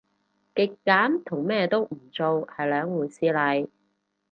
[0.03, 0.03] 極
[0.83, 3.67] 簡同咩都唔做係兩回事嚟